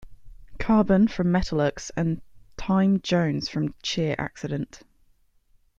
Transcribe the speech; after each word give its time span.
Carbon 0.57 1.07
from 1.07 1.27
Metalux 1.27 1.91
and 1.95 2.23
Thymme 2.57 3.03
Jones 3.03 3.47
from 3.47 3.75
Cheer 3.83 4.15
Accident. 4.17 4.79